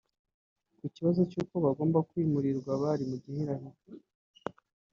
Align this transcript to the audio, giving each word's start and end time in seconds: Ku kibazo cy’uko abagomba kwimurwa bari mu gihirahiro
Ku 0.79 0.85
kibazo 0.95 1.21
cy’uko 1.31 1.53
abagomba 1.61 1.99
kwimurwa 2.09 2.71
bari 2.81 3.03
mu 3.09 3.17
gihirahiro 3.23 3.97